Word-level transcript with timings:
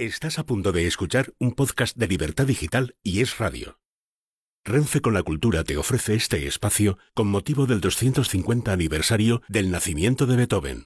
Estás 0.00 0.38
a 0.38 0.46
punto 0.46 0.70
de 0.70 0.86
escuchar 0.86 1.32
un 1.40 1.50
podcast 1.50 1.96
de 1.96 2.06
Libertad 2.06 2.46
Digital 2.46 2.94
y 3.02 3.20
es 3.20 3.36
radio. 3.38 3.80
Renfe 4.64 5.00
con 5.00 5.12
la 5.12 5.24
Cultura 5.24 5.64
te 5.64 5.76
ofrece 5.76 6.14
este 6.14 6.46
espacio 6.46 6.98
con 7.14 7.26
motivo 7.26 7.66
del 7.66 7.80
250 7.80 8.70
aniversario 8.70 9.42
del 9.48 9.72
nacimiento 9.72 10.26
de 10.26 10.36
Beethoven. 10.36 10.84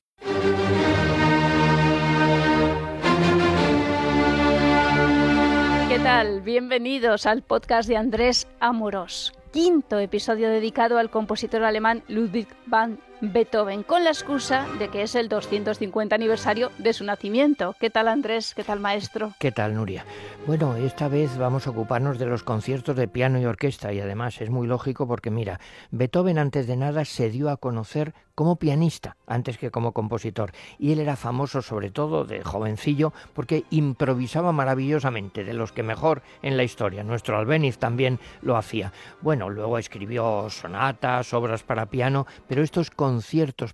¿Qué 5.90 5.98
tal? 5.98 6.40
Bienvenidos 6.40 7.26
al 7.26 7.42
podcast 7.42 7.90
de 7.90 7.98
Andrés 7.98 8.48
Amoros, 8.60 9.34
quinto 9.52 9.98
episodio 9.98 10.48
dedicado 10.48 10.96
al 10.96 11.10
compositor 11.10 11.64
alemán 11.64 12.02
Ludwig 12.08 12.48
van 12.64 12.98
Beethoven, 13.24 13.84
con 13.84 14.02
la 14.02 14.10
excusa 14.10 14.66
de 14.80 14.88
que 14.88 15.02
es 15.02 15.14
el 15.14 15.28
250 15.28 16.12
aniversario 16.12 16.72
de 16.78 16.92
su 16.92 17.04
nacimiento. 17.04 17.76
¿Qué 17.78 17.88
tal 17.88 18.08
Andrés? 18.08 18.52
¿Qué 18.52 18.64
tal 18.64 18.80
maestro? 18.80 19.32
¿Qué 19.38 19.52
tal 19.52 19.76
Nuria? 19.76 20.04
Bueno, 20.44 20.74
esta 20.74 21.06
vez 21.06 21.38
vamos 21.38 21.68
a 21.68 21.70
ocuparnos 21.70 22.18
de 22.18 22.26
los 22.26 22.42
conciertos 22.42 22.96
de 22.96 23.06
piano 23.06 23.38
y 23.38 23.44
orquesta 23.44 23.92
y 23.92 24.00
además 24.00 24.40
es 24.40 24.50
muy 24.50 24.66
lógico 24.66 25.06
porque 25.06 25.30
mira, 25.30 25.60
Beethoven 25.92 26.36
antes 26.36 26.66
de 26.66 26.76
nada 26.76 27.04
se 27.04 27.30
dio 27.30 27.48
a 27.48 27.58
conocer 27.58 28.12
como 28.34 28.56
pianista 28.56 29.16
antes 29.26 29.58
que 29.58 29.70
como 29.70 29.92
compositor 29.92 30.52
y 30.78 30.92
él 30.92 31.00
era 31.00 31.16
famoso 31.16 31.60
sobre 31.62 31.90
todo 31.90 32.24
de 32.24 32.42
jovencillo 32.42 33.12
porque 33.34 33.64
improvisaba 33.70 34.50
maravillosamente, 34.52 35.44
de 35.44 35.52
los 35.52 35.70
que 35.70 35.84
mejor 35.84 36.22
en 36.42 36.56
la 36.56 36.64
historia. 36.64 37.04
Nuestro 37.04 37.38
Albéniz 37.38 37.78
también 37.78 38.18
lo 38.40 38.56
hacía. 38.56 38.92
Bueno, 39.20 39.48
luego 39.48 39.78
escribió 39.78 40.48
sonatas, 40.50 41.32
obras 41.34 41.62
para 41.62 41.86
piano, 41.86 42.26
pero 42.48 42.62
estos 42.62 42.90
conciertos 42.90 43.11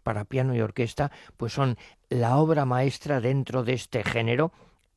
para 0.02 0.24
piano 0.24 0.54
y 0.54 0.60
orquesta 0.60 1.10
pues 1.36 1.52
son 1.52 1.76
la 2.08 2.36
obra 2.36 2.64
maestra 2.64 3.20
dentro 3.20 3.62
de 3.62 3.74
este 3.74 4.02
género 4.02 4.52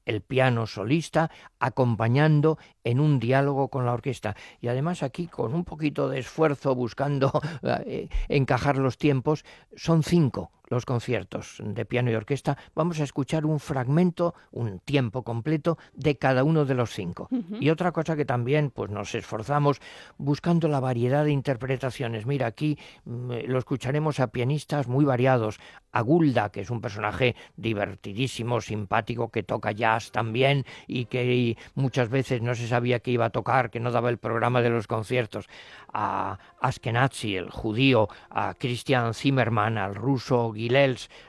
el 0.05 0.21
piano 0.21 0.65
solista 0.65 1.29
acompañando 1.59 2.57
en 2.83 2.99
un 2.99 3.19
diálogo 3.19 3.69
con 3.69 3.85
la 3.85 3.93
orquesta. 3.93 4.35
Y 4.59 4.67
además 4.67 5.03
aquí 5.03 5.27
con 5.27 5.53
un 5.53 5.63
poquito 5.63 6.09
de 6.09 6.19
esfuerzo 6.19 6.73
buscando 6.75 7.31
eh, 7.85 8.09
encajar 8.27 8.77
los 8.77 8.97
tiempos 8.97 9.45
son 9.75 10.03
cinco 10.03 10.51
los 10.71 10.85
conciertos 10.85 11.57
de 11.63 11.85
piano 11.85 12.09
y 12.09 12.15
orquesta, 12.15 12.57
vamos 12.73 13.01
a 13.01 13.03
escuchar 13.03 13.45
un 13.45 13.59
fragmento, 13.59 14.33
un 14.51 14.79
tiempo 14.79 15.23
completo 15.23 15.77
de 15.93 16.17
cada 16.17 16.45
uno 16.45 16.63
de 16.63 16.75
los 16.75 16.91
cinco. 16.91 17.27
Y 17.59 17.69
otra 17.69 17.91
cosa 17.91 18.15
que 18.15 18.23
también 18.23 18.71
pues 18.71 18.89
nos 18.89 19.13
esforzamos 19.13 19.81
buscando 20.17 20.69
la 20.69 20.79
variedad 20.79 21.25
de 21.25 21.31
interpretaciones. 21.31 22.25
Mira, 22.25 22.47
aquí 22.47 22.79
mm, 23.03 23.31
lo 23.47 23.59
escucharemos 23.59 24.21
a 24.21 24.27
pianistas 24.27 24.87
muy 24.87 25.03
variados. 25.03 25.59
A 25.91 25.99
Gulda, 25.99 26.53
que 26.53 26.61
es 26.61 26.69
un 26.69 26.79
personaje 26.79 27.35
divertidísimo, 27.57 28.61
simpático, 28.61 29.29
que 29.29 29.43
toca 29.43 29.73
jazz 29.73 30.11
también 30.11 30.65
y 30.87 31.05
que 31.05 31.57
muchas 31.75 32.07
veces 32.09 32.41
no 32.41 32.55
se 32.55 32.69
sabía 32.69 33.01
que 33.01 33.11
iba 33.11 33.25
a 33.25 33.29
tocar, 33.29 33.71
que 33.71 33.81
no 33.81 33.91
daba 33.91 34.09
el 34.09 34.17
programa 34.17 34.61
de 34.61 34.69
los 34.69 34.87
conciertos. 34.87 35.49
A 35.91 36.39
Askenazi, 36.61 37.35
el 37.35 37.49
judío, 37.49 38.07
a 38.29 38.53
Christian 38.53 39.13
Zimmermann, 39.13 39.77
al 39.77 39.95
ruso 39.95 40.53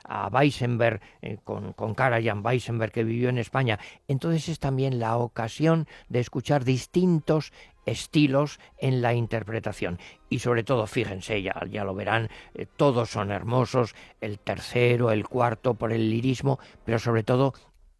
A 0.05 0.29
Weissenberg, 0.29 1.01
eh, 1.23 1.39
con, 1.45 1.73
con 1.73 1.95
Karajan 1.95 2.45
Weissenberg 2.45 2.93
que 2.93 3.05
vivió 3.05 3.29
en 3.29 3.39
España. 3.39 3.79
Entonces 4.09 4.49
es 4.49 4.59
también 4.59 4.99
la 4.99 5.17
ocasión 5.17 5.87
de 6.09 6.21
escuchar 6.21 6.65
distintos 6.65 7.53
estilos 7.87 8.61
en 8.79 9.03
la 9.03 9.15
interpretación. 9.15 9.99
Y 10.29 10.39
sobre 10.39 10.65
todo, 10.65 10.87
fíjense, 10.87 11.43
ya, 11.43 11.61
ya 11.71 11.85
lo 11.85 11.95
verán, 11.95 12.29
eh, 12.55 12.67
todos 12.77 13.11
son 13.11 13.31
hermosos, 13.31 13.95
el 14.21 14.39
tercero, 14.39 15.11
el 15.11 15.27
cuarto 15.27 15.75
por 15.75 15.93
el 15.93 16.11
lirismo, 16.11 16.59
pero 16.85 16.99
sobre 16.99 17.23
todo 17.23 17.55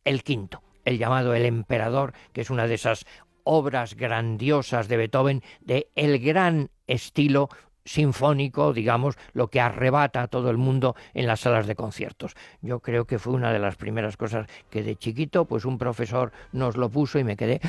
el 0.05 0.23
quinto, 0.23 0.63
el 0.85 0.99
llamado 0.99 1.35
El 1.35 1.47
Emperador, 1.47 2.13
que 2.33 2.41
es 2.41 2.51
una 2.51 2.67
de 2.67 2.75
esas 2.75 3.07
obras 3.45 3.95
grandiosas 3.95 4.89
de 4.89 4.97
Beethoven, 4.97 5.43
de 5.61 5.91
el 5.95 6.19
gran 6.21 6.71
estilo 6.87 7.49
sinfónico, 7.85 8.73
digamos, 8.73 9.17
lo 9.33 9.49
que 9.49 9.61
arrebata 9.61 10.23
a 10.23 10.29
todo 10.29 10.51
el 10.51 10.57
mundo 10.57 10.95
en 11.15 11.27
las 11.27 11.41
salas 11.41 11.67
de 11.67 11.75
conciertos. 11.75 12.35
Yo 12.61 12.81
creo 12.81 13.07
que 13.07 13.19
fue 13.19 13.33
una 13.33 13.53
de 13.53 13.59
las 13.59 13.77
primeras 13.77 14.17
cosas 14.17 14.47
que 14.71 14.83
de 14.83 14.97
chiquito, 14.97 15.45
pues 15.45 15.65
un 15.65 15.79
profesor 15.79 16.33
nos 16.53 16.77
lo 16.77 16.89
puso 16.91 17.19
y 17.19 17.25
me 17.25 17.37
quedé 17.37 17.61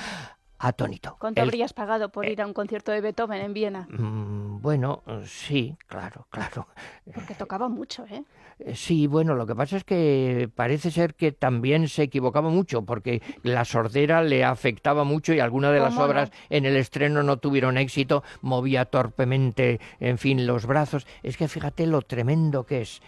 atónito. 0.64 1.18
¿Cuánto 1.20 1.42
habrías 1.42 1.74
pagado 1.74 2.10
por 2.10 2.26
ir 2.26 2.42
a 2.42 2.48
un 2.48 2.54
concierto 2.54 2.92
de 2.92 3.02
Beethoven 3.02 3.42
en 3.42 3.54
Viena? 3.54 3.88
Mm, 3.90 4.62
bueno, 4.62 5.04
sí, 5.26 5.76
claro, 5.88 6.26
claro. 6.30 6.68
Porque 7.14 7.36
tocaba 7.36 7.68
mucho, 7.68 8.06
¿eh? 8.06 8.24
¿eh? 8.60 8.74
Sí, 8.74 9.08
bueno, 9.08 9.36
lo 9.36 9.46
que 9.46 9.56
pasa 9.56 9.76
es 9.76 9.84
que 9.84 10.50
parece 10.56 10.90
ser 10.90 11.16
que 11.16 11.34
también 11.34 11.90
se 11.90 12.04
equivocaba 12.04 12.50
mucho, 12.50 12.84
porque 12.84 13.22
la 13.44 13.66
sordera 13.66 14.24
le 14.24 14.46
afectaba 14.46 15.04
mucho 15.04 15.34
y 15.34 15.42
algunas 15.42 15.74
de 15.74 15.80
las 15.80 15.98
obras 15.98 16.32
en 16.50 16.66
el 16.66 16.78
estreno 16.78 17.24
no 17.24 17.38
tuvieron 17.38 17.78
éxito, 17.78 18.24
movía 18.42 18.86
torpemente, 18.86 19.82
en 20.00 20.18
fin, 20.18 20.48
los 20.48 20.66
brazos. 20.66 21.06
Es 21.24 21.36
que 21.36 21.50
fíjate 21.50 21.86
lo 21.88 22.02
tremendo 22.02 22.66
que 22.66 22.82
es 22.82 23.02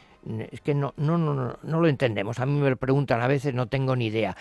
es 0.52 0.62
que 0.62 0.74
no, 0.74 0.94
no, 0.98 1.18
no, 1.18 1.58
no 1.62 1.82
lo 1.82 1.88
entendemos. 1.88 2.40
A 2.40 2.46
mí 2.46 2.60
me 2.60 2.70
lo 2.70 2.78
preguntan 2.78 3.22
a 3.22 3.28
veces, 3.28 3.54
no 3.54 3.68
tengo 3.68 3.96
ni 3.96 4.08
idea. 4.08 4.36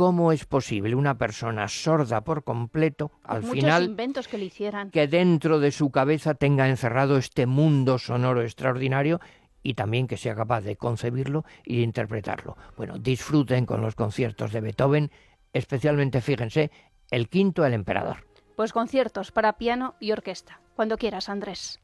¿Cómo 0.00 0.32
es 0.32 0.46
posible 0.46 0.94
una 0.94 1.18
persona 1.18 1.68
sorda 1.68 2.22
por 2.22 2.42
completo, 2.42 3.12
al 3.22 3.42
final, 3.42 3.84
inventos 3.84 4.28
que 4.28 4.38
le 4.38 4.46
hicieran. 4.46 4.90
que 4.90 5.06
dentro 5.06 5.60
de 5.60 5.70
su 5.72 5.90
cabeza 5.90 6.32
tenga 6.32 6.70
encerrado 6.70 7.18
este 7.18 7.44
mundo 7.44 7.98
sonoro 7.98 8.40
extraordinario 8.40 9.20
y 9.62 9.74
también 9.74 10.06
que 10.06 10.16
sea 10.16 10.34
capaz 10.34 10.62
de 10.62 10.76
concebirlo 10.76 11.44
y 11.66 11.76
de 11.76 11.82
interpretarlo? 11.82 12.56
Bueno, 12.78 12.96
disfruten 12.98 13.66
con 13.66 13.82
los 13.82 13.94
conciertos 13.94 14.54
de 14.54 14.62
Beethoven, 14.62 15.10
especialmente, 15.52 16.22
fíjense, 16.22 16.70
el 17.10 17.28
quinto, 17.28 17.66
el 17.66 17.74
emperador. 17.74 18.26
Pues 18.56 18.72
conciertos 18.72 19.32
para 19.32 19.58
piano 19.58 19.96
y 20.00 20.12
orquesta. 20.12 20.62
Cuando 20.76 20.96
quieras, 20.96 21.28
Andrés. 21.28 21.78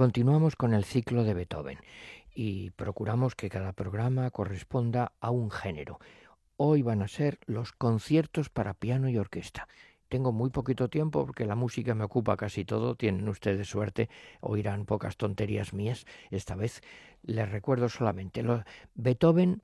Continuamos 0.00 0.56
con 0.56 0.72
el 0.72 0.86
ciclo 0.86 1.24
de 1.24 1.34
Beethoven 1.34 1.76
y 2.34 2.70
procuramos 2.70 3.34
que 3.34 3.50
cada 3.50 3.74
programa 3.74 4.30
corresponda 4.30 5.12
a 5.20 5.30
un 5.30 5.50
género. 5.50 5.98
Hoy 6.56 6.80
van 6.80 7.02
a 7.02 7.06
ser 7.06 7.38
los 7.44 7.72
conciertos 7.72 8.48
para 8.48 8.72
piano 8.72 9.10
y 9.10 9.18
orquesta. 9.18 9.68
Tengo 10.08 10.32
muy 10.32 10.48
poquito 10.48 10.88
tiempo 10.88 11.26
porque 11.26 11.44
la 11.44 11.54
música 11.54 11.94
me 11.94 12.04
ocupa 12.04 12.38
casi 12.38 12.64
todo. 12.64 12.94
Tienen 12.94 13.28
ustedes 13.28 13.68
suerte, 13.68 14.08
oirán 14.40 14.86
pocas 14.86 15.18
tonterías 15.18 15.74
mías. 15.74 16.06
Esta 16.30 16.54
vez 16.54 16.80
les 17.22 17.50
recuerdo 17.50 17.90
solamente. 17.90 18.42
Beethoven 18.94 19.60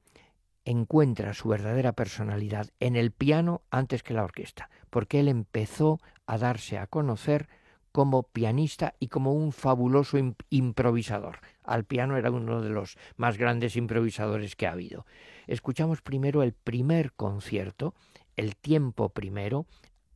encuentra 0.67 1.33
su 1.33 1.49
verdadera 1.49 1.93
personalidad 1.93 2.69
en 2.79 2.97
el 2.97 3.11
piano 3.11 3.63
antes 3.71 4.03
que 4.03 4.13
la 4.13 4.25
orquesta, 4.25 4.69
porque 4.91 5.21
él 5.21 5.29
empezó 5.29 5.99
a 6.27 6.37
darse 6.37 6.77
a 6.77 6.87
conocer 6.89 7.49
como 7.97 8.25
pianista 8.25 8.95
y 9.01 9.09
como 9.09 9.33
un 9.33 9.53
fabuloso 9.53 10.19
improvisador. 10.51 11.39
Al 11.65 11.84
piano 11.84 12.19
era 12.19 12.31
uno 12.31 12.61
de 12.61 12.69
los 12.69 12.99
más 13.17 13.39
grandes 13.39 13.75
improvisadores 13.75 14.55
que 14.55 14.67
ha 14.67 14.73
habido. 14.73 15.07
Escuchamos 15.47 16.03
primero 16.03 16.43
el 16.43 16.53
primer 16.53 17.15
concierto, 17.15 17.95
el 18.37 18.55
tiempo 18.55 19.09
primero, 19.09 19.65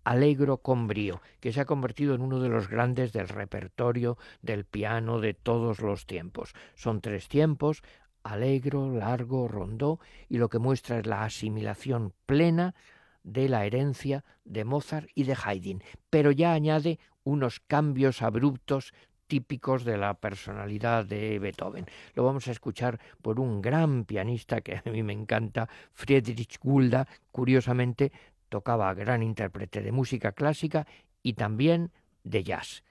Alegro 0.04 0.58
con 0.58 0.88
brío, 0.88 1.22
que 1.40 1.54
se 1.54 1.60
ha 1.62 1.64
convertido 1.64 2.14
en 2.14 2.20
uno 2.20 2.40
de 2.40 2.50
los 2.50 2.68
grandes 2.68 3.14
del 3.14 3.28
repertorio 3.28 4.18
del 4.42 4.66
piano 4.66 5.18
de 5.18 5.32
todos 5.32 5.80
los 5.80 6.04
tiempos. 6.04 6.52
Son 6.74 7.00
tres 7.00 7.28
tiempos, 7.28 7.82
alegro, 8.22 8.94
largo, 8.94 9.48
rondó, 9.48 10.00
y 10.28 10.36
lo 10.36 10.50
que 10.50 10.58
muestra 10.58 10.98
es 10.98 11.06
la 11.06 11.24
asimilación 11.24 12.12
plena 12.26 12.74
de 13.22 13.48
la 13.48 13.64
herencia 13.64 14.24
de 14.44 14.64
Mozart 14.64 15.08
y 15.14 15.24
de 15.24 15.36
Haydn, 15.42 15.82
pero 16.08 16.30
ya 16.30 16.52
añade 16.52 16.98
unos 17.24 17.60
cambios 17.60 18.22
abruptos 18.22 18.92
típicos 19.26 19.84
de 19.84 19.96
la 19.96 20.14
personalidad 20.14 21.04
de 21.04 21.38
Beethoven. 21.38 21.86
Lo 22.14 22.24
vamos 22.24 22.48
a 22.48 22.50
escuchar 22.50 22.98
por 23.22 23.38
un 23.38 23.62
gran 23.62 24.04
pianista 24.04 24.60
que 24.60 24.82
a 24.84 24.90
mí 24.90 25.04
me 25.04 25.12
encanta, 25.12 25.68
Friedrich 25.92 26.58
Gulda, 26.60 27.06
curiosamente 27.30 28.10
tocaba 28.48 28.92
gran 28.94 29.22
intérprete 29.22 29.82
de 29.82 29.92
música 29.92 30.32
clásica 30.32 30.86
y 31.22 31.34
también 31.34 31.92
de 32.24 32.42
jazz. 32.42 32.82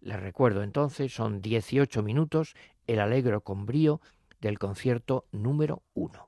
Les 0.00 0.20
recuerdo 0.20 0.62
entonces, 0.62 1.12
son 1.12 1.40
18 1.40 2.02
minutos, 2.02 2.54
el 2.86 3.00
alegro 3.00 3.40
con 3.40 3.64
brío 3.64 4.00
del 4.40 4.58
concierto 4.58 5.26
número 5.32 5.82
1. 5.94 6.27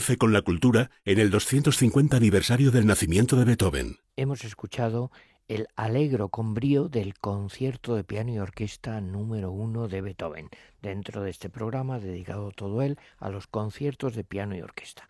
Con 0.00 0.32
la 0.32 0.40
Cultura 0.40 0.90
en 1.04 1.18
el 1.18 1.30
250 1.30 2.16
aniversario 2.16 2.70
del 2.70 2.86
nacimiento 2.86 3.36
de 3.36 3.44
Beethoven. 3.44 3.98
Hemos 4.16 4.44
escuchado 4.44 5.10
el 5.46 5.68
alegro 5.76 6.30
con 6.30 6.54
brío 6.54 6.88
del 6.88 7.18
concierto 7.18 7.94
de 7.94 8.02
piano 8.02 8.32
y 8.32 8.38
orquesta 8.38 9.02
número 9.02 9.50
uno 9.50 9.88
de 9.88 10.00
Beethoven, 10.00 10.48
dentro 10.80 11.22
de 11.22 11.30
este 11.30 11.50
programa 11.50 11.98
dedicado 11.98 12.50
todo 12.50 12.80
él 12.80 12.98
a 13.18 13.28
los 13.28 13.46
conciertos 13.46 14.14
de 14.14 14.24
piano 14.24 14.56
y 14.56 14.62
orquesta. 14.62 15.06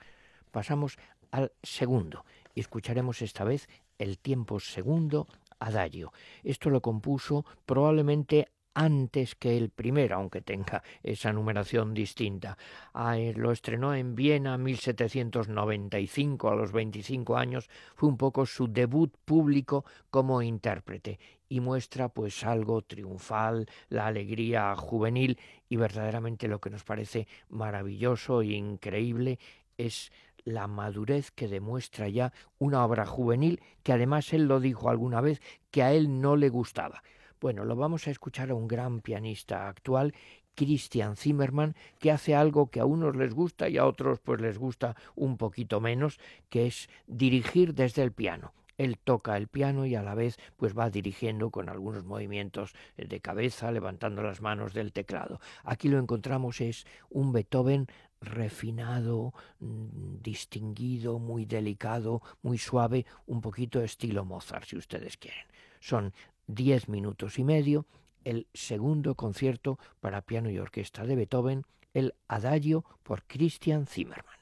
Pasamos 0.50 0.98
al 1.30 1.52
segundo 1.62 2.24
y 2.56 2.60
escucharemos 2.60 3.22
esta 3.22 3.44
vez 3.44 3.68
el 3.98 4.18
tiempo 4.18 4.58
segundo 4.58 5.28
adagio. 5.60 6.12
Esto 6.42 6.68
lo 6.68 6.82
compuso 6.82 7.44
probablemente 7.64 8.48
antes 8.74 9.34
que 9.34 9.56
el 9.56 9.70
primero, 9.70 10.16
aunque 10.16 10.40
tenga 10.40 10.82
esa 11.02 11.32
numeración 11.32 11.94
distinta. 11.94 12.56
Ah, 12.92 13.18
eh, 13.18 13.34
lo 13.34 13.52
estrenó 13.52 13.94
en 13.94 14.14
Viena 14.14 14.54
en 14.54 14.62
1795, 14.62 16.50
a 16.50 16.54
los 16.54 16.72
25 16.72 17.36
años, 17.36 17.68
fue 17.96 18.08
un 18.08 18.16
poco 18.16 18.46
su 18.46 18.68
debut 18.68 19.14
público 19.24 19.84
como 20.10 20.42
intérprete 20.42 21.18
y 21.48 21.60
muestra 21.60 22.08
pues 22.08 22.44
algo 22.44 22.82
triunfal, 22.82 23.66
la 23.88 24.06
alegría 24.06 24.74
juvenil 24.76 25.38
y 25.68 25.76
verdaderamente 25.76 26.46
lo 26.46 26.60
que 26.60 26.70
nos 26.70 26.84
parece 26.84 27.26
maravilloso 27.48 28.42
e 28.42 28.52
increíble 28.52 29.38
es 29.76 30.12
la 30.44 30.66
madurez 30.68 31.30
que 31.32 31.48
demuestra 31.48 32.08
ya 32.08 32.32
una 32.58 32.84
obra 32.84 33.04
juvenil 33.04 33.60
que 33.82 33.92
además 33.92 34.32
él 34.32 34.44
lo 34.44 34.60
dijo 34.60 34.88
alguna 34.88 35.20
vez 35.20 35.42
que 35.70 35.82
a 35.82 35.92
él 35.92 36.20
no 36.20 36.36
le 36.36 36.48
gustaba. 36.48 37.02
Bueno, 37.40 37.64
lo 37.64 37.74
vamos 37.74 38.06
a 38.06 38.10
escuchar 38.10 38.50
a 38.50 38.54
un 38.54 38.68
gran 38.68 39.00
pianista 39.00 39.66
actual, 39.66 40.14
Christian 40.54 41.16
Zimmermann, 41.16 41.74
que 41.98 42.10
hace 42.10 42.34
algo 42.34 42.70
que 42.70 42.80
a 42.80 42.84
unos 42.84 43.16
les 43.16 43.32
gusta 43.32 43.68
y 43.70 43.78
a 43.78 43.86
otros 43.86 44.20
pues 44.20 44.42
les 44.42 44.58
gusta 44.58 44.94
un 45.14 45.38
poquito 45.38 45.80
menos, 45.80 46.20
que 46.50 46.66
es 46.66 46.90
dirigir 47.06 47.72
desde 47.72 48.02
el 48.02 48.12
piano. 48.12 48.52
Él 48.76 48.98
toca 48.98 49.36
el 49.38 49.48
piano 49.48 49.86
y 49.86 49.94
a 49.94 50.02
la 50.02 50.14
vez 50.14 50.38
pues 50.56 50.76
va 50.76 50.90
dirigiendo 50.90 51.50
con 51.50 51.70
algunos 51.70 52.04
movimientos 52.04 52.74
de 52.96 53.20
cabeza, 53.20 53.72
levantando 53.72 54.22
las 54.22 54.42
manos 54.42 54.74
del 54.74 54.92
teclado. 54.92 55.40
Aquí 55.64 55.88
lo 55.88 55.98
encontramos 55.98 56.60
es 56.60 56.86
un 57.08 57.32
Beethoven 57.32 57.86
refinado, 58.20 59.32
mm, 59.60 60.20
distinguido, 60.20 61.18
muy 61.18 61.46
delicado, 61.46 62.22
muy 62.42 62.58
suave, 62.58 63.06
un 63.26 63.40
poquito 63.40 63.82
estilo 63.82 64.24
Mozart, 64.24 64.66
si 64.66 64.76
ustedes 64.76 65.16
quieren. 65.16 65.46
Son 65.80 66.12
diez 66.54 66.88
minutos 66.88 67.38
y 67.38 67.44
medio, 67.44 67.86
el 68.24 68.46
segundo 68.52 69.14
concierto 69.14 69.78
para 70.00 70.22
piano 70.22 70.50
y 70.50 70.58
orquesta 70.58 71.04
de 71.04 71.16
Beethoven, 71.16 71.64
el 71.94 72.14
Adagio 72.28 72.84
por 73.02 73.24
Christian 73.24 73.86
Zimmermann. 73.86 74.39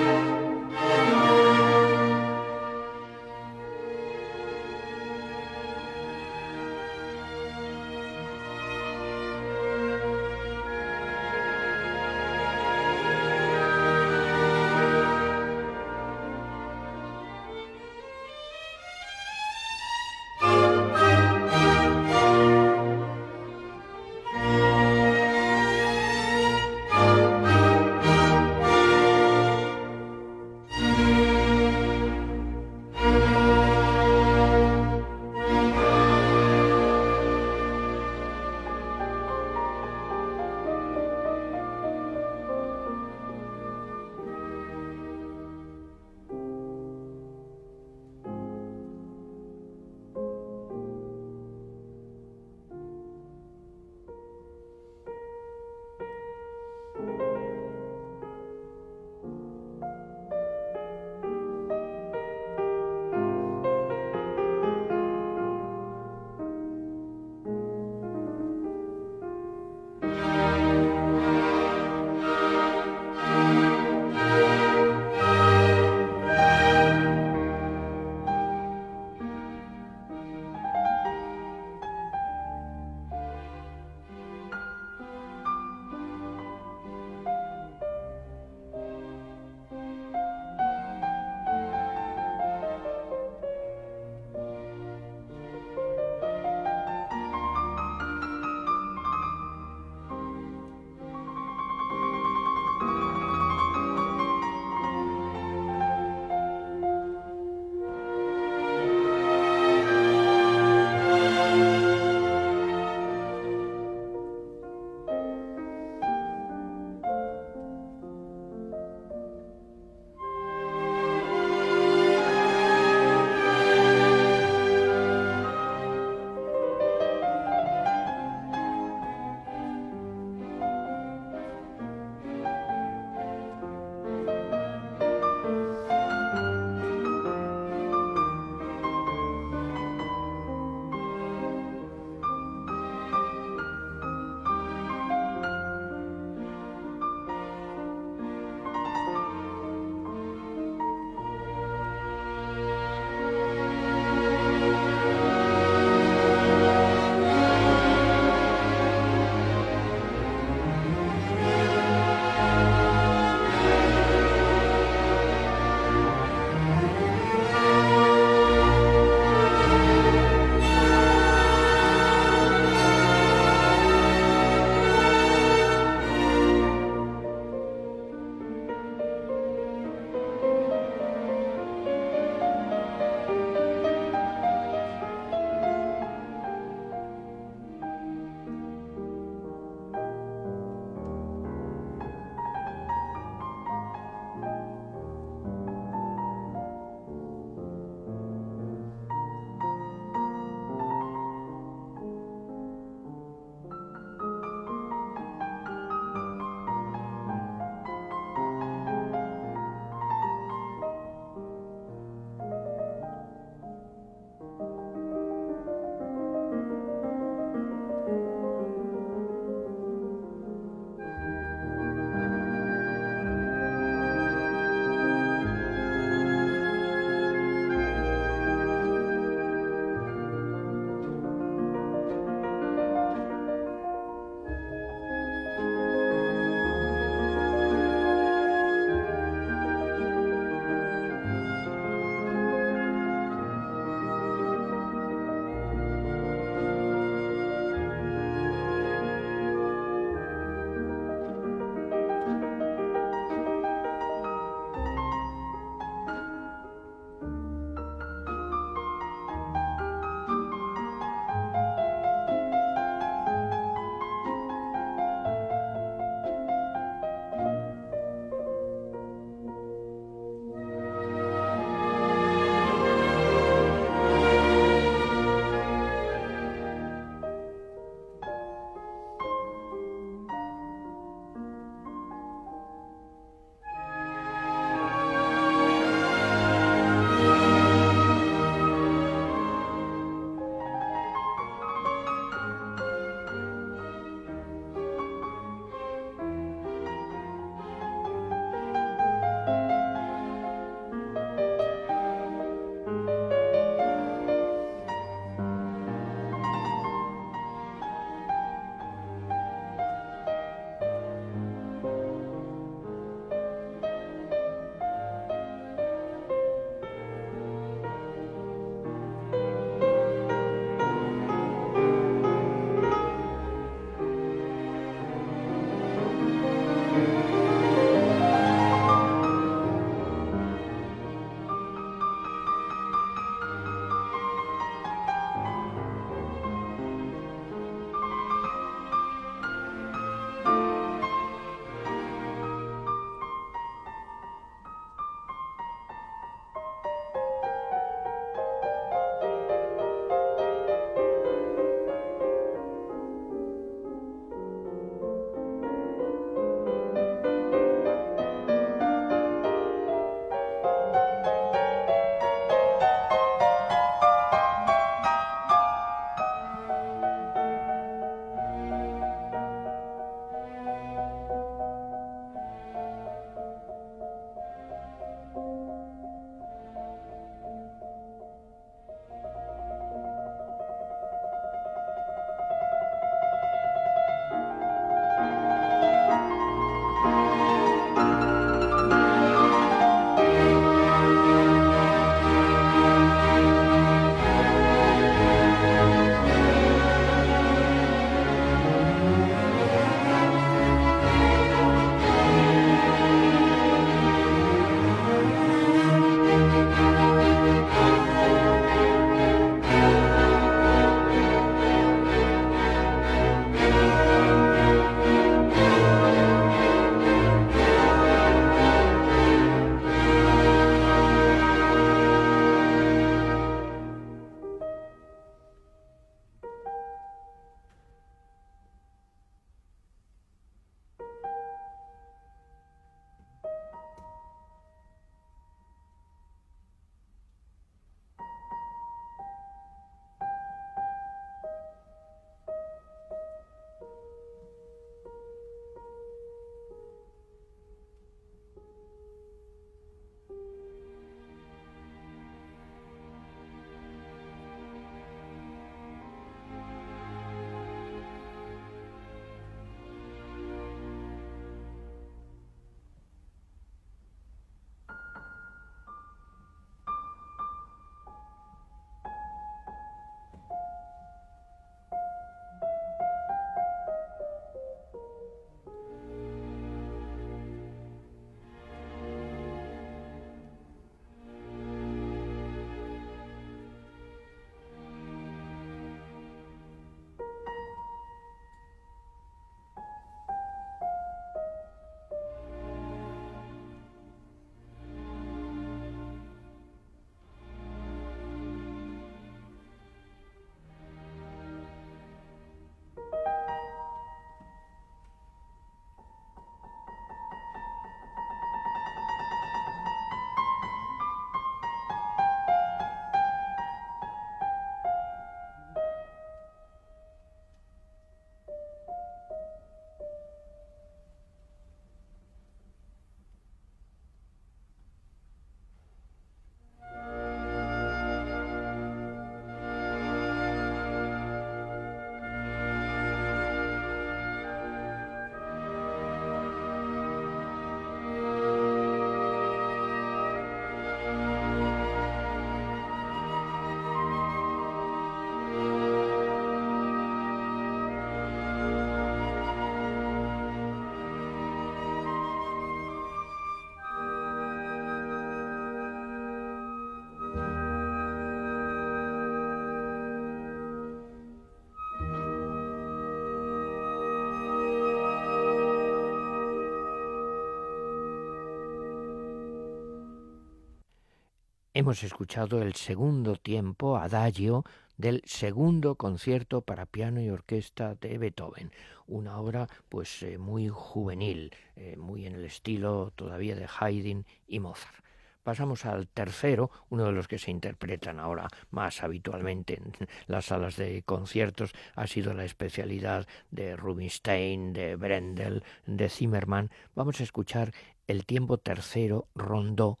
Hemos 571.78 572.02
escuchado 572.02 572.60
el 572.60 572.74
segundo 572.74 573.36
tiempo, 573.36 573.98
adagio, 573.98 574.64
del 574.96 575.22
segundo 575.24 575.94
concierto 575.94 576.60
para 576.60 576.86
piano 576.86 577.20
y 577.20 577.30
orquesta 577.30 577.94
de 577.94 578.18
Beethoven, 578.18 578.72
una 579.06 579.38
obra 579.38 579.68
pues 579.88 580.24
eh, 580.24 580.38
muy 580.38 580.68
juvenil, 580.68 581.54
eh, 581.76 581.94
muy 581.96 582.26
en 582.26 582.34
el 582.34 582.44
estilo 582.44 583.12
todavía 583.14 583.54
de 583.54 583.68
Haydn 583.78 584.26
y 584.48 584.58
Mozart. 584.58 585.04
Pasamos 585.44 585.86
al 585.86 586.08
tercero, 586.08 586.72
uno 586.88 587.04
de 587.04 587.12
los 587.12 587.28
que 587.28 587.38
se 587.38 587.52
interpretan 587.52 588.18
ahora 588.18 588.48
más 588.72 589.04
habitualmente 589.04 589.74
en 589.74 589.92
las 590.26 590.46
salas 590.46 590.74
de 590.74 591.04
conciertos, 591.04 591.70
ha 591.94 592.08
sido 592.08 592.34
la 592.34 592.44
especialidad 592.44 593.28
de 593.52 593.76
Rubinstein, 593.76 594.72
de 594.72 594.96
Brendel, 594.96 595.62
de 595.86 596.08
Zimmermann. 596.08 596.72
Vamos 596.96 597.20
a 597.20 597.22
escuchar 597.22 597.72
el 598.08 598.26
tiempo 598.26 598.58
tercero, 598.58 599.28
rondó, 599.36 600.00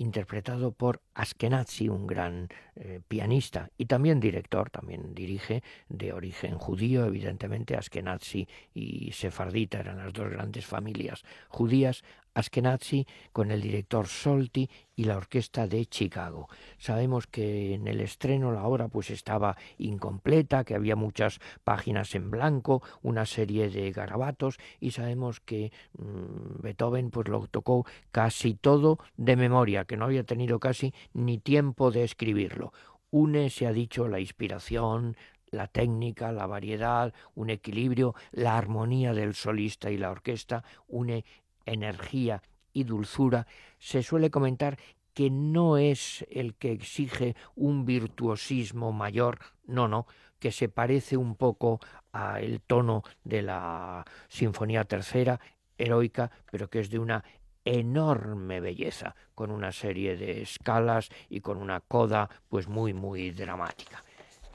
interpretado 0.00 0.72
por 0.72 1.02
Askenazi, 1.20 1.88
un 1.88 2.06
gran 2.06 2.48
eh, 2.76 3.00
pianista 3.06 3.70
y 3.76 3.84
también 3.84 4.20
director, 4.20 4.70
también 4.70 5.14
dirige, 5.14 5.62
de 5.88 6.14
origen 6.14 6.56
judío, 6.56 7.04
evidentemente 7.04 7.76
Askenazi 7.76 8.48
y 8.72 9.12
Sefardita 9.12 9.80
eran 9.80 9.98
las 9.98 10.14
dos 10.14 10.30
grandes 10.30 10.64
familias 10.64 11.22
judías, 11.48 12.02
Askenazi 12.34 13.06
con 13.32 13.50
el 13.50 13.60
director 13.60 14.06
Solti 14.06 14.70
y 14.94 15.04
la 15.04 15.16
orquesta 15.16 15.66
de 15.66 15.86
Chicago. 15.86 16.48
Sabemos 16.78 17.26
que 17.26 17.74
en 17.74 17.88
el 17.88 18.00
estreno 18.00 18.52
la 18.52 18.64
obra 18.64 18.88
pues 18.88 19.10
estaba 19.10 19.56
incompleta, 19.78 20.64
que 20.64 20.74
había 20.74 20.94
muchas 20.94 21.40
páginas 21.64 22.14
en 22.14 22.30
blanco, 22.30 22.82
una 23.02 23.26
serie 23.26 23.68
de 23.70 23.90
garabatos 23.92 24.58
y 24.78 24.92
sabemos 24.92 25.40
que 25.40 25.72
mm, 25.98 26.62
Beethoven 26.62 27.10
pues 27.10 27.28
lo 27.28 27.46
tocó 27.46 27.86
casi 28.12 28.54
todo 28.54 28.98
de 29.16 29.36
memoria, 29.36 29.84
que 29.84 29.96
no 29.96 30.04
había 30.04 30.24
tenido 30.24 30.60
casi 30.60 30.94
ni 31.12 31.38
tiempo 31.38 31.90
de 31.90 32.04
escribirlo. 32.04 32.72
Une, 33.10 33.50
se 33.50 33.66
ha 33.66 33.72
dicho, 33.72 34.08
la 34.08 34.20
inspiración, 34.20 35.16
la 35.50 35.66
técnica, 35.66 36.32
la 36.32 36.46
variedad, 36.46 37.12
un 37.34 37.50
equilibrio, 37.50 38.14
la 38.32 38.56
armonía 38.56 39.12
del 39.12 39.34
solista 39.34 39.90
y 39.90 39.98
la 39.98 40.10
orquesta, 40.10 40.64
une 40.86 41.24
energía 41.66 42.42
y 42.72 42.84
dulzura, 42.84 43.46
se 43.78 44.02
suele 44.02 44.30
comentar 44.30 44.78
que 45.14 45.30
no 45.30 45.76
es 45.76 46.24
el 46.30 46.54
que 46.54 46.72
exige 46.72 47.34
un 47.56 47.84
virtuosismo 47.84 48.92
mayor, 48.92 49.38
no, 49.66 49.88
no, 49.88 50.06
que 50.38 50.52
se 50.52 50.68
parece 50.68 51.16
un 51.16 51.34
poco 51.34 51.80
al 52.12 52.60
tono 52.60 53.02
de 53.24 53.42
la 53.42 54.04
Sinfonía 54.28 54.84
Tercera, 54.84 55.40
heroica, 55.76 56.30
pero 56.50 56.68
que 56.68 56.80
es 56.80 56.90
de 56.90 56.98
una 56.98 57.24
enorme 57.64 58.60
belleza, 58.60 59.14
con 59.34 59.50
una 59.50 59.72
serie 59.72 60.16
de 60.16 60.42
escalas 60.42 61.08
y 61.28 61.40
con 61.40 61.58
una 61.58 61.80
coda 61.80 62.30
pues 62.48 62.68
muy 62.68 62.94
muy 62.94 63.30
dramática. 63.30 64.04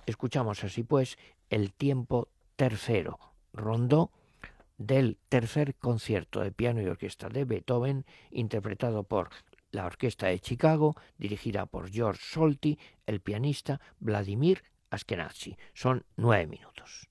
Escuchamos 0.06 0.64
así 0.64 0.84
pues 0.84 1.18
el 1.49 1.74
tiempo 1.74 2.30
tercero, 2.56 3.20
rondó 3.53 4.12
del 4.78 5.18
tercer 5.30 5.76
concierto 5.76 6.41
de 6.41 6.51
piano 6.51 6.82
y 6.82 6.88
orquesta 6.88 7.30
de 7.30 7.45
Beethoven, 7.45 8.06
interpretado 8.32 9.03
por 9.03 9.30
la 9.72 9.86
Orquesta 9.86 10.28
de 10.28 10.39
Chicago, 10.39 10.95
dirigida 11.18 11.66
por 11.66 11.89
George 11.89 12.22
Solti, 12.24 12.80
el 13.06 13.20
pianista 13.20 13.82
Vladimir 13.99 14.64
Askenazi. 14.89 15.58
Son 15.74 16.06
nueve 16.16 16.47
minutos. 16.47 17.10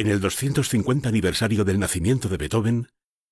En 0.00 0.08
el 0.08 0.18
250 0.18 1.10
aniversario 1.10 1.62
del 1.62 1.78
nacimiento 1.78 2.30
de 2.30 2.38
Beethoven, 2.38 2.88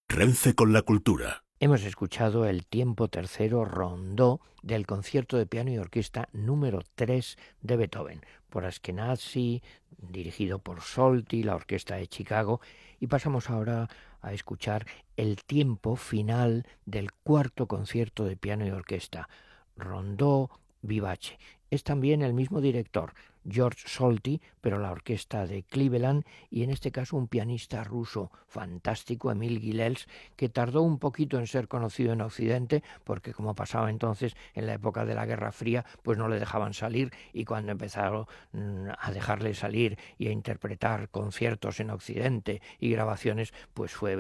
Renfe 0.07 0.55
con 0.55 0.75
la 0.75 0.83
cultura. 0.83 1.43
Hemos 1.61 1.83
escuchado 1.83 2.45
el 2.45 2.67
tiempo 2.67 3.09
tercero 3.09 3.65
rondó 3.65 4.43
del 4.63 4.87
concierto 4.87 5.39
de 5.39 5.47
piano 5.47 5.71
y 5.71 5.79
orquesta 5.79 6.29
número 6.35 6.83
3 6.95 7.39
de 7.63 7.77
Beethoven, 7.79 8.21
por 8.51 8.67
Askenazi, 8.67 9.63
dirigido 9.97 10.59
por 10.59 10.83
Solti, 10.83 11.43
la 11.43 11.55
orquesta 11.55 11.97
de 11.97 12.07
Chicago, 12.07 12.61
y 13.01 13.07
pasamos 13.07 13.49
ahora 13.49 13.89
a 14.21 14.35
escuchar 14.35 14.85
el 15.17 15.43
tiempo 15.45 15.97
final 15.97 16.67
del 16.85 17.13
cuarto 17.13 17.67
concierto 17.67 18.27
de 18.27 18.37
piano 18.37 18.67
y 18.67 18.71
orquesta, 18.73 19.31
Rondó 19.75 20.51
Vivace. 20.83 21.39
Es 21.71 21.83
también 21.83 22.21
el 22.21 22.35
mismo 22.35 22.61
director, 22.61 23.15
George 23.51 23.83
Solti, 23.87 24.41
pero 24.61 24.79
la 24.79 24.91
orquesta 24.91 25.47
de 25.47 25.63
Cleveland 25.63 26.25
y 26.51 26.63
en 26.63 26.71
este 26.71 26.93
caso 26.93 27.17
un 27.17 27.29
pianista 27.29 27.85
ruso 27.85 28.31
fantástico, 28.47 29.31
Emil 29.31 29.61
Gilels, 29.61 30.09
que 30.37 30.49
tardó 30.49 30.83
un 30.83 30.99
poquito 30.99 31.39
en 31.39 31.47
ser 31.47 31.69
conocido 31.69 32.13
en 32.13 32.21
Occidente 32.21 32.83
porque 33.05 33.33
como 33.33 33.55
pasaba 33.55 33.91
entonces 33.91 34.37
en 34.55 34.67
la 34.67 34.75
época 34.75 35.05
de 35.05 35.15
la 35.15 35.27
Guerra 35.27 35.53
Fría, 35.53 35.85
pues 36.03 36.19
no 36.19 36.29
le 36.29 36.39
dejaban 36.39 36.75
salir 36.75 37.13
y 37.33 37.45
cuando 37.45 37.73
empezaron 37.73 38.27
mm, 38.53 38.89
a 38.99 39.11
dejarle 39.13 39.55
salir 39.55 39.99
y 40.19 40.29
a 40.29 40.33
interpretar 40.33 41.09
conciertos 41.09 41.81
en 41.81 41.91
Occidente 41.91 42.63
y 42.79 42.91
grabaciones, 42.91 43.53
pues 43.75 43.93
fue 43.93 44.17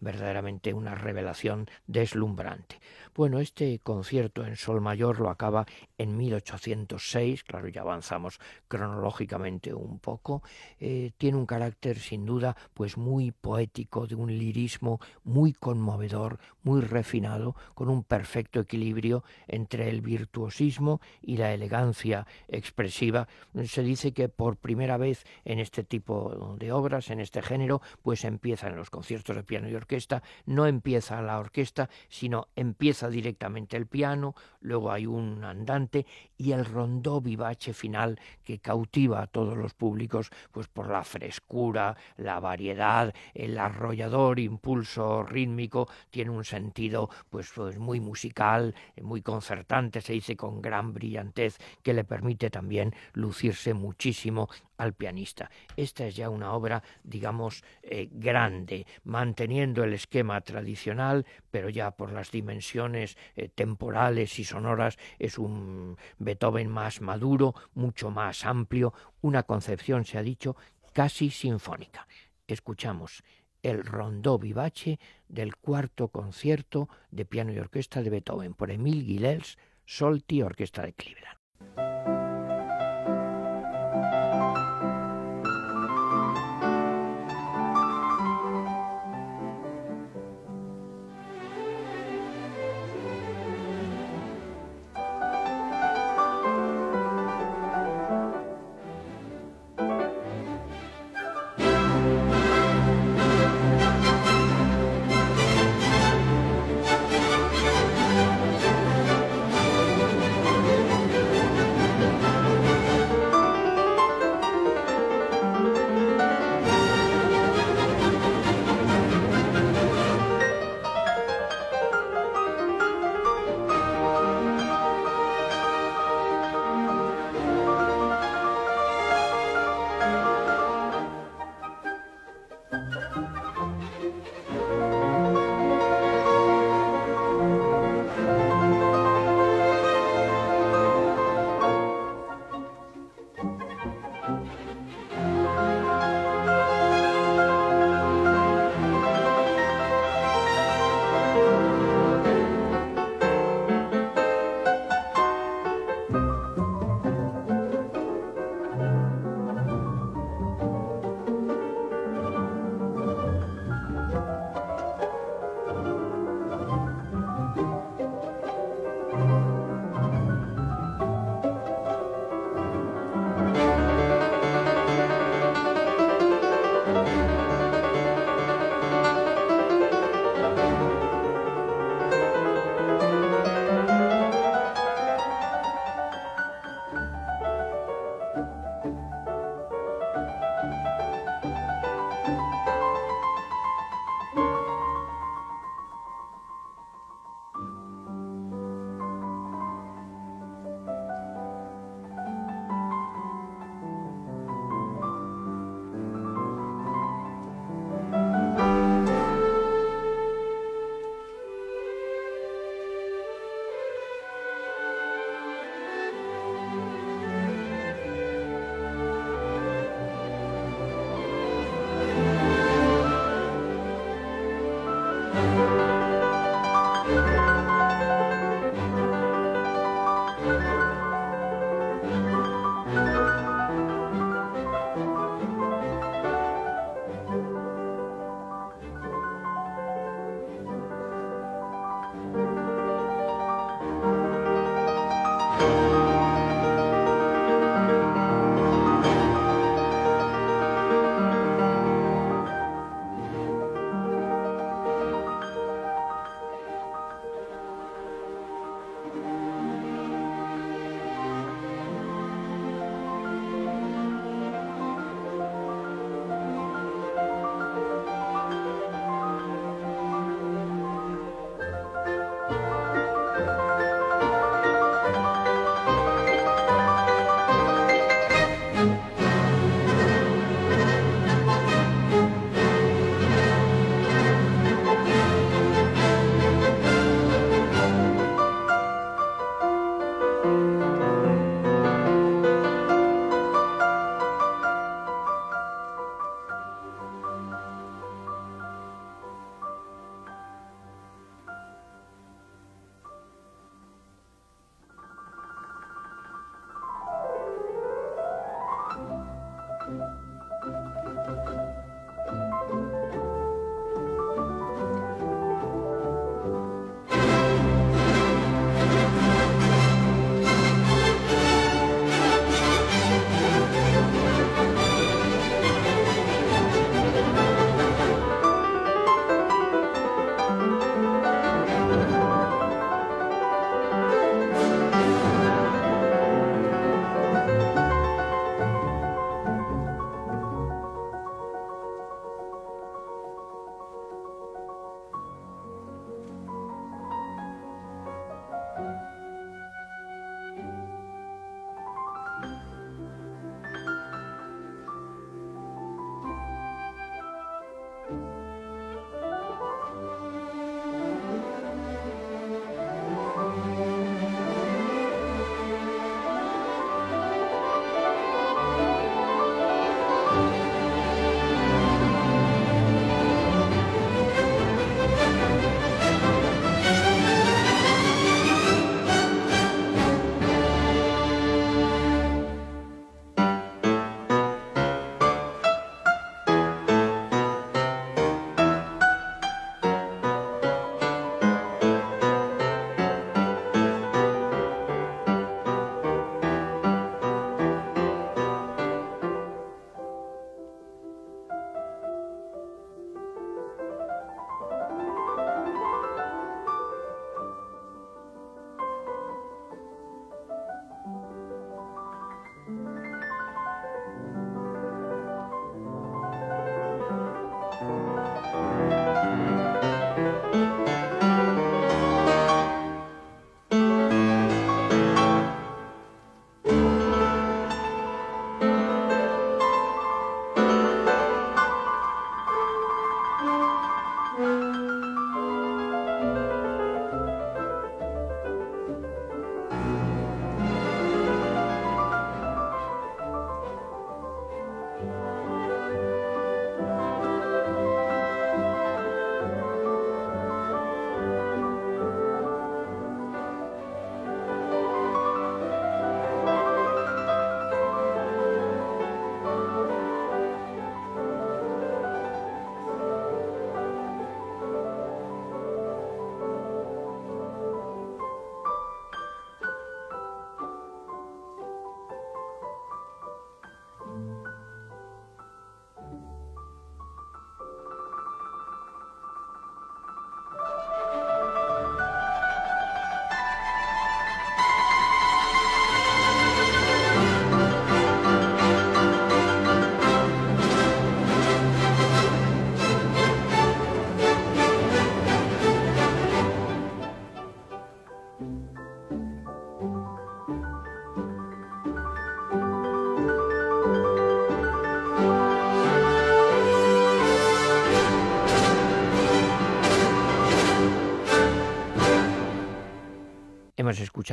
verdaderamente 0.00 0.74
una 0.74 0.94
revelación 0.94 1.68
deslumbrante. 1.86 2.80
Bueno, 3.14 3.40
este 3.40 3.78
concierto 3.78 4.46
en 4.46 4.56
Sol 4.56 4.80
Mayor 4.80 5.20
lo 5.20 5.28
acaba 5.28 5.66
en 5.98 6.16
1806, 6.16 7.44
claro, 7.44 7.68
ya 7.68 7.82
avanzamos 7.82 8.31
cronológicamente 8.68 9.74
un 9.74 9.98
poco, 9.98 10.42
eh, 10.80 11.12
tiene 11.16 11.38
un 11.38 11.46
carácter 11.46 11.98
sin 11.98 12.26
duda 12.26 12.56
pues 12.74 12.96
muy 12.96 13.30
poético, 13.32 14.06
de 14.06 14.14
un 14.14 14.36
lirismo 14.36 15.00
muy 15.24 15.52
conmovedor, 15.52 16.38
muy 16.62 16.80
refinado, 16.80 17.54
con 17.74 17.88
un 17.88 18.04
perfecto 18.04 18.60
equilibrio 18.60 19.24
entre 19.48 19.88
el 19.88 20.00
virtuosismo 20.00 21.00
y 21.20 21.36
la 21.36 21.52
elegancia 21.52 22.26
expresiva. 22.48 23.28
Se 23.64 23.82
dice 23.82 24.12
que 24.12 24.28
por 24.28 24.56
primera 24.56 24.96
vez 24.96 25.24
en 25.44 25.58
este 25.58 25.84
tipo 25.84 26.56
de 26.58 26.72
obras, 26.72 27.10
en 27.10 27.20
este 27.20 27.42
género, 27.42 27.80
pues 28.02 28.24
empieza 28.24 28.68
en 28.68 28.76
los 28.76 28.90
conciertos 28.90 29.36
de 29.36 29.42
piano 29.42 29.68
y 29.68 29.74
orquesta, 29.74 30.22
no 30.46 30.66
empieza 30.66 31.22
la 31.22 31.38
orquesta, 31.38 31.88
sino 32.08 32.48
empieza 32.56 33.08
directamente 33.08 33.76
el 33.76 33.86
piano, 33.86 34.34
luego 34.60 34.90
hay 34.92 35.06
un 35.06 35.44
andante 35.44 36.06
y 36.36 36.52
el 36.52 36.64
rondó 36.64 37.20
vivace 37.20 37.72
final 37.72 38.11
que 38.44 38.58
cautiva 38.58 39.22
a 39.22 39.26
todos 39.26 39.56
los 39.56 39.74
públicos 39.74 40.30
pues 40.50 40.68
por 40.68 40.90
la 40.90 41.04
frescura, 41.04 41.96
la 42.16 42.40
variedad, 42.40 43.14
el 43.34 43.58
arrollador 43.58 44.38
impulso 44.38 45.22
rítmico, 45.22 45.88
tiene 46.10 46.30
un 46.30 46.44
sentido 46.44 47.10
pues, 47.30 47.50
pues 47.54 47.78
muy 47.78 48.00
musical, 48.00 48.74
muy 49.00 49.22
concertante, 49.22 50.00
se 50.00 50.12
dice 50.12 50.36
con 50.36 50.62
gran 50.62 50.92
brillantez 50.92 51.58
que 51.82 51.94
le 51.94 52.04
permite 52.04 52.50
también 52.50 52.94
lucirse 53.12 53.74
muchísimo 53.74 54.48
al 54.82 54.94
pianista. 54.94 55.50
Esta 55.76 56.06
es 56.06 56.16
ya 56.16 56.28
una 56.28 56.52
obra, 56.52 56.82
digamos, 57.04 57.64
eh, 57.82 58.08
grande, 58.10 58.86
manteniendo 59.04 59.84
el 59.84 59.94
esquema 59.94 60.40
tradicional, 60.40 61.24
pero 61.50 61.68
ya 61.68 61.92
por 61.92 62.12
las 62.12 62.30
dimensiones 62.30 63.16
eh, 63.36 63.48
temporales 63.48 64.38
y 64.38 64.44
sonoras 64.44 64.98
es 65.18 65.38
un 65.38 65.96
Beethoven 66.18 66.68
más 66.68 67.00
maduro, 67.00 67.54
mucho 67.74 68.10
más 68.10 68.44
amplio, 68.44 68.92
una 69.20 69.44
concepción, 69.44 70.04
se 70.04 70.18
ha 70.18 70.22
dicho, 70.22 70.56
casi 70.92 71.30
sinfónica. 71.30 72.06
Escuchamos 72.46 73.22
el 73.62 73.84
rondó 73.84 74.38
vivace 74.38 74.98
del 75.28 75.56
cuarto 75.56 76.08
concierto 76.08 76.88
de 77.10 77.24
piano 77.24 77.52
y 77.52 77.58
orquesta 77.58 78.02
de 78.02 78.10
Beethoven 78.10 78.54
por 78.54 78.72
Emil 78.72 79.04
Gilels, 79.04 79.56
Solti, 79.86 80.42
Orquesta 80.42 80.82
de 80.82 80.92
Cleveland. 80.92 81.41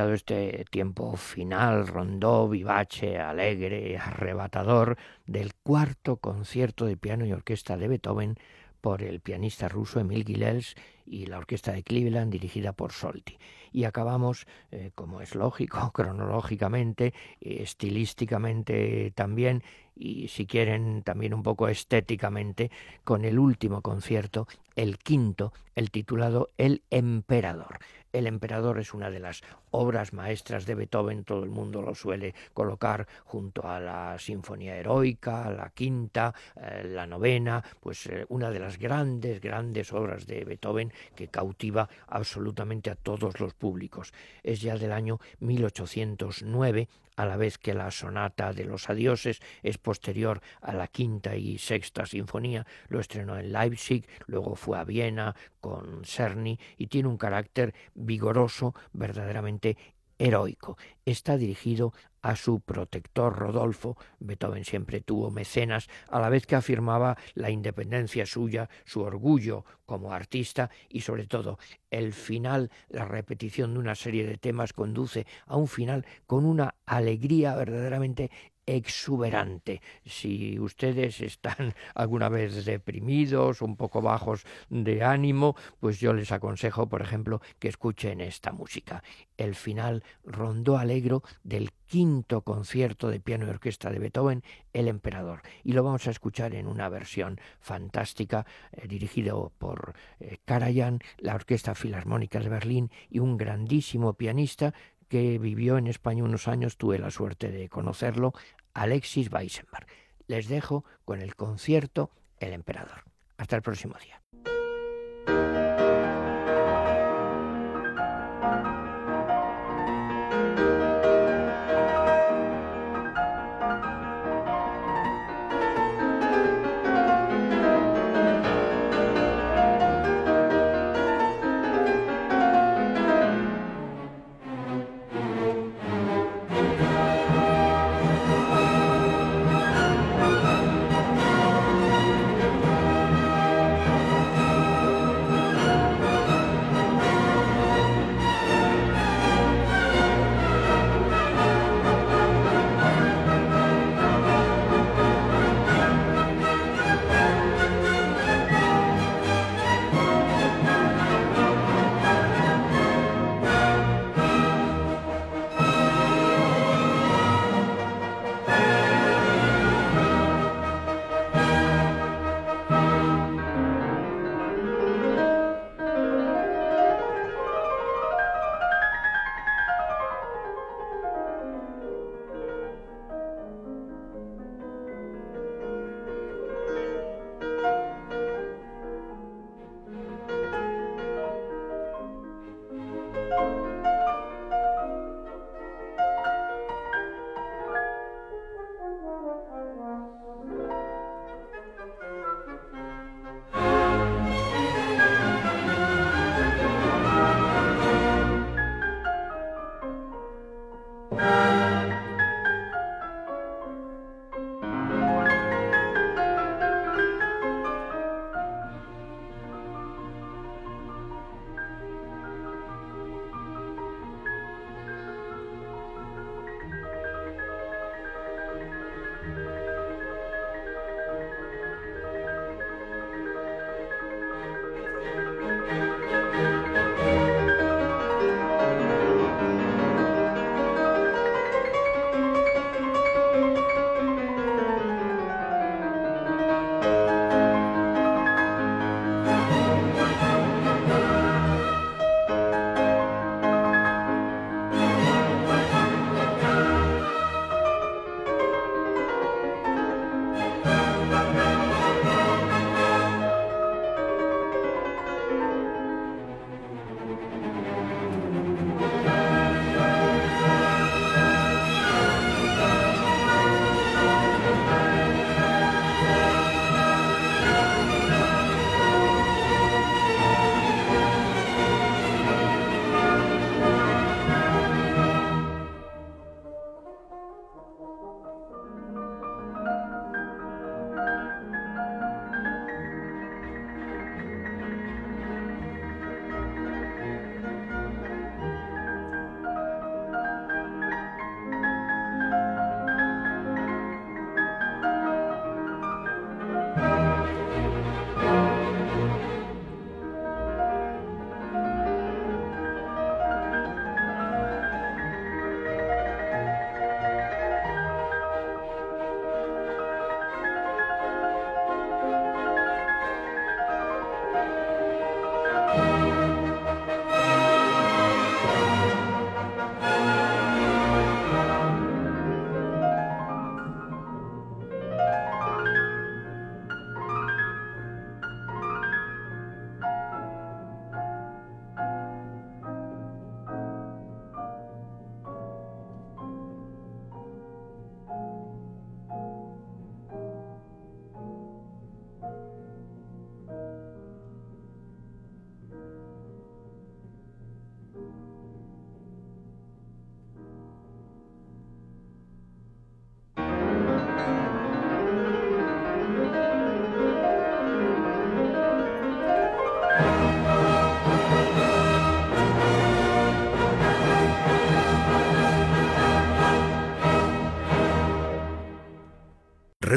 Este 0.08 0.66
tiempo 0.70 1.16
final, 1.18 1.88
rondó, 1.88 2.48
vivace, 2.48 3.18
alegre, 3.20 3.98
arrebatador 3.98 4.98
del 5.26 5.54
cuarto 5.56 6.18
concierto 6.18 6.86
de 6.86 6.98
piano 6.98 7.26
y 7.26 7.34
orquesta 7.34 7.78
de 7.78 7.88
Beethoven 7.88 8.38
por 8.82 9.04
el 9.04 9.20
pianista 9.20 9.68
ruso 9.68 10.00
Emil 10.00 10.24
Gilels 10.26 10.76
y 11.06 11.26
la 11.26 11.38
orquesta 11.38 11.72
de 11.72 11.84
Cleveland 11.84 12.32
dirigida 12.32 12.74
por 12.74 12.92
Solti. 12.92 13.38
Y 13.72 13.84
acabamos, 13.84 14.48
eh, 14.72 14.92
como 14.96 15.22
es 15.22 15.36
lógico, 15.36 15.92
cronológicamente, 15.94 17.14
estilísticamente 17.42 19.12
también, 19.16 19.64
y 19.96 20.30
si 20.30 20.46
quieren 20.46 21.04
también 21.04 21.34
un 21.34 21.44
poco 21.44 21.68
estéticamente, 21.68 22.72
con 23.04 23.26
el 23.26 23.38
último 23.38 23.82
concierto, 23.82 24.48
el 24.80 24.98
quinto, 24.98 25.52
el 25.76 25.92
titulado 25.92 26.52
El 26.58 26.84
Emperador. 26.90 27.80
El 28.14 28.28
Emperador 28.28 28.80
es 28.80 28.94
una 28.94 29.12
de 29.12 29.20
las 29.20 29.44
obras 29.72 30.14
maestras 30.14 30.66
de 30.66 30.74
Beethoven, 30.74 31.26
todo 31.26 31.44
el 31.44 31.50
mundo 31.50 31.82
lo 31.82 31.94
suele 31.94 32.34
colocar 32.54 33.06
junto 33.26 33.68
a 33.68 33.82
la 33.82 34.18
Sinfonía 34.18 34.78
Heroica, 34.78 35.52
la 35.52 35.72
quinta, 35.72 36.34
eh, 36.56 36.86
la 36.86 37.06
novena, 37.06 37.62
pues 37.82 38.06
eh, 38.06 38.26
una 38.30 38.52
de 38.52 38.60
las 38.60 38.80
grandes, 38.80 39.42
grandes 39.42 39.92
obras 39.92 40.26
de 40.26 40.46
Beethoven 40.46 40.94
que 41.14 41.28
cautiva 41.28 41.90
absolutamente 42.08 42.90
a 42.90 42.96
todos 42.96 43.42
los 43.42 43.54
públicos. 43.56 44.14
Es 44.44 44.62
ya 44.62 44.78
del 44.78 44.94
año 44.94 45.20
1809 45.42 46.88
a 47.20 47.26
la 47.26 47.36
vez 47.36 47.58
que 47.58 47.74
la 47.74 47.92
sonata 47.92 48.54
de 48.54 48.64
los 48.64 48.90
adioses 48.90 49.42
es 49.62 49.78
posterior 49.78 50.42
a 50.62 50.74
la 50.74 50.88
quinta 50.88 51.36
y 51.36 51.58
sexta 51.58 52.06
sinfonía, 52.06 52.66
lo 52.88 53.02
estrenó 53.02 53.38
en 53.38 53.52
Leipzig, 53.52 54.08
luego 54.28 54.56
fue 54.56 54.69
a 54.76 54.84
Viena 54.84 55.36
con 55.60 56.04
Cerny 56.06 56.60
y 56.78 56.88
tiene 56.88 57.10
un 57.10 57.18
carácter 57.18 57.74
vigoroso, 57.94 58.74
verdaderamente 58.94 59.78
heroico. 60.20 60.78
Está 61.06 61.38
dirigido 61.38 61.94
a 62.22 62.36
su 62.36 62.60
protector 62.60 63.38
Rodolfo. 63.38 63.98
Beethoven 64.20 64.66
siempre 64.66 65.02
tuvo 65.02 65.32
mecenas, 65.32 65.88
a 66.10 66.20
la 66.20 66.30
vez 66.30 66.46
que 66.46 66.56
afirmaba 66.56 67.18
la 67.34 67.50
independencia 67.50 68.26
suya, 68.26 68.70
su 68.86 69.02
orgullo 69.02 69.66
como 69.86 70.14
artista 70.14 70.70
y 70.90 71.02
sobre 71.02 71.26
todo 71.26 71.58
el 71.90 72.14
final, 72.14 72.70
la 72.90 73.06
repetición 73.06 73.74
de 73.74 73.80
una 73.80 73.96
serie 73.96 74.28
de 74.28 74.38
temas 74.38 74.74
conduce 74.74 75.26
a 75.48 75.56
un 75.56 75.68
final 75.68 76.06
con 76.28 76.46
una 76.46 76.76
alegría 76.86 77.56
verdaderamente 77.56 78.30
exuberante. 78.76 79.82
Si 80.06 80.60
ustedes 80.60 81.22
están 81.22 81.74
alguna 81.96 82.30
vez 82.30 82.66
deprimidos, 82.66 83.62
un 83.62 83.76
poco 83.76 84.02
bajos 84.02 84.46
de 84.70 85.04
ánimo, 85.04 85.56
pues 85.80 86.00
yo 86.00 86.14
les 86.14 86.32
aconsejo, 86.32 86.88
por 86.88 87.02
ejemplo, 87.02 87.42
que 87.58 87.68
escuchen 87.68 88.22
esta 88.22 88.52
música. 88.52 89.04
El 89.38 89.56
final 89.56 90.04
rondó 90.24 90.78
alegro 90.78 91.24
del 91.44 91.72
quinto 91.88 92.42
concierto 92.42 93.10
de 93.10 93.20
piano 93.20 93.48
y 93.48 93.50
orquesta 93.50 93.90
de 93.90 93.98
Beethoven, 93.98 94.44
El 94.74 94.88
Emperador. 94.88 95.42
Y 95.64 95.74
lo 95.74 95.84
vamos 95.84 96.06
a 96.08 96.12
escuchar 96.12 96.54
en 96.54 96.68
una 96.68 96.90
versión 96.90 97.40
fantástica, 97.60 98.46
eh, 98.72 98.88
dirigido 98.88 99.52
por 99.58 99.96
eh, 100.20 100.38
Karajan, 100.46 101.00
la 101.18 101.34
Orquesta 101.34 101.74
Filarmónica 101.74 102.40
de 102.40 102.50
Berlín 102.50 102.92
y 103.10 103.18
un 103.18 103.38
grandísimo 103.38 104.14
pianista 104.14 104.74
que 105.10 105.40
vivió 105.40 105.78
en 105.78 105.88
España 105.88 106.24
unos 106.24 106.48
años, 106.48 106.78
tuve 106.78 107.00
la 107.00 107.10
suerte 107.10 107.52
de 107.52 107.68
conocerlo, 107.68 108.34
Alexis 108.80 109.30
Weissenberg. 109.30 109.88
Les 110.28 110.48
dejo 110.48 110.86
con 111.04 111.22
el 111.22 111.36
concierto 111.36 112.12
El 112.40 112.54
Emperador. 112.54 113.04
Hasta 113.38 113.58
el 113.58 113.62
próximo 113.62 113.96
día. 114.02 114.22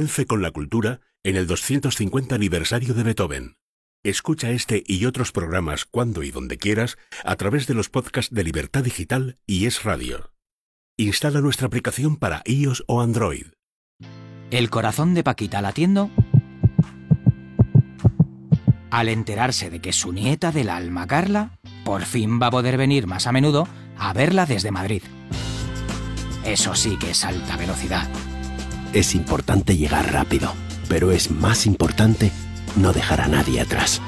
Renfe 0.02 0.26
con 0.26 0.42
la 0.42 0.50
cultura 0.50 1.00
en 1.22 1.36
el 1.36 1.46
250 1.46 2.34
aniversario 2.34 2.92
de 2.92 3.04
Beethoven. 3.04 3.54
Escucha 4.02 4.50
este 4.50 4.82
y 4.84 5.04
otros 5.04 5.30
programas 5.30 5.84
cuando 5.84 6.24
y 6.24 6.32
donde 6.32 6.58
quieras 6.58 6.98
a 7.22 7.36
través 7.36 7.68
de 7.68 7.74
los 7.74 7.88
podcasts 7.88 8.34
de 8.34 8.42
Libertad 8.42 8.82
Digital 8.82 9.38
y 9.46 9.66
Es 9.66 9.84
Radio. 9.84 10.32
Instala 10.98 11.40
nuestra 11.40 11.68
aplicación 11.68 12.16
para 12.16 12.42
iOS 12.46 12.82
o 12.88 13.00
Android. 13.00 13.46
El 14.50 14.70
corazón 14.70 15.14
de 15.14 15.22
Paquita 15.22 15.62
latiendo 15.62 16.10
al 18.90 19.08
enterarse 19.08 19.70
de 19.70 19.78
que 19.78 19.92
su 19.92 20.12
nieta 20.12 20.50
del 20.50 20.68
alma 20.68 21.06
Carla 21.06 21.60
por 21.84 22.02
fin 22.02 22.40
va 22.42 22.48
a 22.48 22.50
poder 22.50 22.76
venir 22.76 23.06
más 23.06 23.28
a 23.28 23.32
menudo 23.32 23.68
a 23.96 24.12
verla 24.12 24.46
desde 24.46 24.72
Madrid. 24.72 25.04
Eso 26.44 26.74
sí 26.74 26.98
que 26.98 27.12
es 27.12 27.24
alta 27.24 27.56
velocidad. 27.56 28.10
Es 28.92 29.14
importante 29.14 29.78
llegar 29.78 30.12
rápido, 30.12 30.52
pero 30.86 31.12
es 31.12 31.30
más 31.30 31.64
importante 31.64 32.30
no 32.76 32.92
dejar 32.92 33.22
a 33.22 33.26
nadie 33.26 33.62
atrás. 33.62 34.02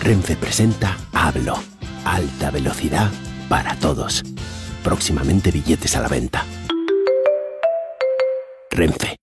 Renfe 0.00 0.34
presenta 0.34 0.96
Hablo, 1.12 1.56
alta 2.06 2.50
velocidad 2.50 3.10
para 3.50 3.76
todos. 3.76 4.22
Próximamente 4.82 5.50
billetes 5.50 5.94
a 5.94 6.00
la 6.00 6.08
venta. 6.08 6.46
Renfe. 8.70 9.16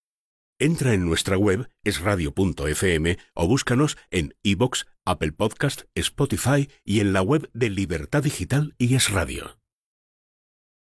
Entra 0.60 0.94
en 0.94 1.06
nuestra 1.06 1.36
web 1.36 1.68
esradio.fm 1.84 3.18
o 3.34 3.48
búscanos 3.48 3.98
en 4.12 4.36
iBox, 4.44 4.86
Apple 5.04 5.32
Podcast, 5.32 5.84
Spotify 5.96 6.70
y 6.84 7.00
en 7.00 7.14
la 7.14 7.24
web 7.24 7.50
de 7.54 7.72
Libertad 7.72 8.22
Digital 8.22 8.76
y 8.78 8.94
Es 8.94 9.10
Radio. 9.12 9.58